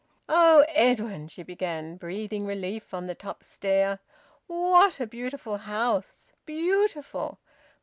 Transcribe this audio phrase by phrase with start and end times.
[0.27, 3.99] "Oh, Edwin!" she began, breathing relief on the top stair.
[4.47, 6.33] "What a beautiful house!
[6.43, 7.37] Beautiful!